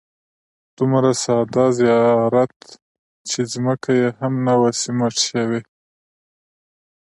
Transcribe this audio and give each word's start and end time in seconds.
دومره 0.77 1.11
ساده 1.23 1.65
زیارت 1.77 2.57
چې 3.29 3.39
ځمکه 3.53 3.91
یې 4.01 4.09
هم 4.19 4.33
نه 4.45 4.53
وه 4.59 4.71
سیمټ 4.81 5.15
شوې. 5.27 5.61